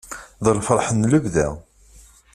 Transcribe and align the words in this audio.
D 0.43 0.47
lferḥ 0.57 0.87
n 0.91 1.07
lebda. 1.11 1.47